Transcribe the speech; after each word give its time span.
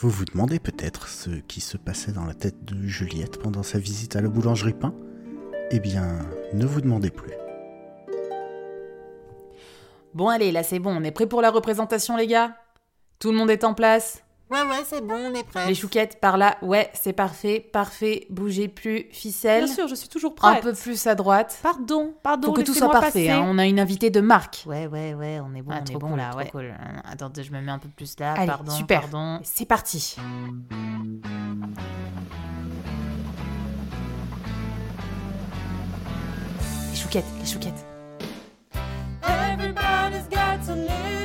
Vous 0.00 0.10
vous 0.10 0.24
demandez 0.24 0.60
peut-être 0.60 1.08
ce 1.08 1.30
qui 1.30 1.60
se 1.60 1.76
passait 1.76 2.12
dans 2.12 2.24
la 2.24 2.34
tête 2.34 2.64
de 2.64 2.86
Juliette 2.86 3.42
pendant 3.42 3.64
sa 3.64 3.80
visite 3.80 4.14
à 4.14 4.20
la 4.20 4.28
boulangerie 4.28 4.72
Pain? 4.72 4.94
Eh 5.72 5.80
bien, 5.80 6.20
ne 6.52 6.64
vous 6.66 6.80
demandez 6.80 7.10
plus. 7.10 7.32
Bon 10.14 10.28
allez, 10.28 10.52
là 10.52 10.62
c'est 10.62 10.78
bon, 10.78 10.96
on 10.96 11.02
est 11.02 11.10
prêt 11.10 11.26
pour 11.26 11.42
la 11.42 11.50
représentation 11.50 12.16
les 12.16 12.28
gars? 12.28 12.56
Tout 13.18 13.32
le 13.32 13.38
monde 13.38 13.50
est 13.50 13.64
en 13.64 13.74
place? 13.74 14.22
Ouais, 14.50 14.62
ouais, 14.62 14.82
c'est 14.86 15.02
bon, 15.06 15.14
on 15.30 15.34
est 15.34 15.42
prêt. 15.44 15.66
Les 15.66 15.74
chouquettes 15.74 16.20
par 16.20 16.38
là, 16.38 16.56
ouais, 16.62 16.90
c'est 16.94 17.12
parfait, 17.12 17.60
parfait, 17.60 18.26
bougez 18.30 18.68
plus, 18.68 19.06
ficelle. 19.12 19.64
Bien 19.64 19.74
sûr, 19.74 19.88
je 19.88 19.94
suis 19.94 20.08
toujours 20.08 20.32
Un 20.40 20.52
prête. 20.52 20.62
peu 20.62 20.72
plus 20.72 21.06
à 21.06 21.14
droite. 21.14 21.58
Pardon, 21.62 22.14
pardon. 22.22 22.48
Faut 22.48 22.54
que 22.54 22.62
tout 22.62 22.72
soit 22.72 22.90
parfait, 22.90 23.28
hein, 23.28 23.44
on 23.46 23.58
a 23.58 23.66
une 23.66 23.78
invitée 23.78 24.08
de 24.08 24.20
marque. 24.22 24.64
Ouais, 24.66 24.86
ouais, 24.86 25.12
ouais, 25.12 25.38
on 25.44 25.54
est 25.54 25.60
bon, 25.60 25.72
Ah, 25.74 25.80
on 25.82 25.84
trop 25.84 25.94
est 25.96 25.98
bon 26.00 26.08
cool, 26.08 26.16
là, 26.16 26.30
trop 26.30 26.38
ouais. 26.38 26.48
cool. 26.50 26.74
Attendez, 27.04 27.42
je 27.42 27.52
me 27.52 27.60
mets 27.60 27.72
un 27.72 27.78
peu 27.78 27.88
plus 27.90 28.14
là, 28.18 28.32
Allez, 28.38 28.46
pardon, 28.46 28.72
super. 28.72 29.02
pardon. 29.02 29.40
C'est 29.42 29.66
parti. 29.66 30.16
Les 36.90 36.96
chouquettes, 36.96 37.24
les 37.40 37.46
chouquettes. 37.46 37.84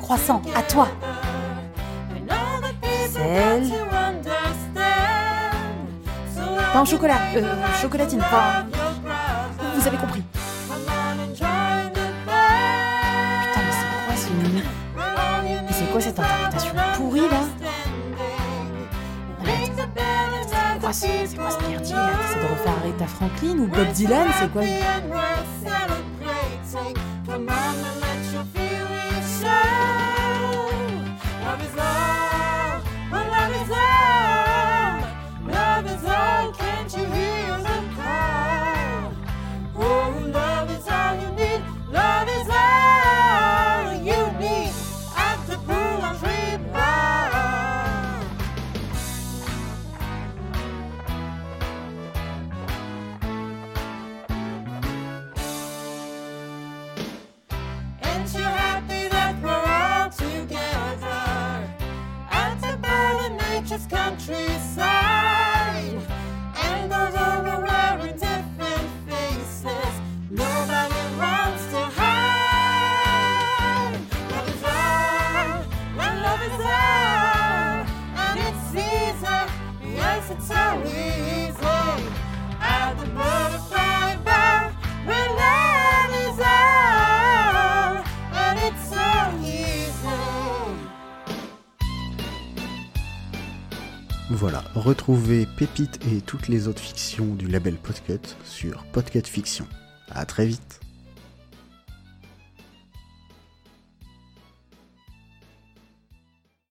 Croissant, 0.00 0.42
à 0.54 0.62
toi. 0.62 0.88
Ficelle. 3.12 3.68
Pain 6.72 6.80
au 6.80 6.84
chocolat, 6.86 7.18
euh, 7.36 7.42
chocolatine, 7.80 8.20
pain. 8.20 8.64
Vous 9.74 9.86
avez 9.86 9.98
compris. 9.98 10.22
Putain, 10.32 10.80
mais 13.58 13.72
c'est 13.72 13.86
quoi 14.06 14.16
ce... 14.16 14.28
Mais 15.44 15.72
c'est 15.72 15.90
quoi 15.92 16.00
cette 16.00 16.18
interprétation 16.18 16.74
pourrie 16.94 17.28
là 17.28 17.42
C'est 19.44 20.80
quoi 20.80 20.92
ce, 20.92 21.06
c'est 21.26 21.36
quoi 21.36 21.50
ce 21.50 21.60
là 21.60 22.10
C'est 22.32 22.40
de 22.40 22.46
refaire 22.46 22.72
Aretha 22.82 23.06
Franklin 23.06 23.58
ou 23.58 23.66
Bob 23.66 23.88
Dylan 23.92 24.28
C'est 24.38 24.50
quoi 24.50 24.62
Voilà, 94.30 94.64
retrouvez 94.74 95.46
Pépite 95.46 96.00
et 96.10 96.20
toutes 96.20 96.48
les 96.48 96.66
autres 96.66 96.80
fictions 96.80 97.34
du 97.34 97.46
label 97.46 97.76
Podcut 97.76 98.36
sur 98.44 98.84
Podcut 98.86 99.26
Fiction. 99.26 99.66
À 100.10 100.24
très 100.24 100.46
vite 100.46 100.81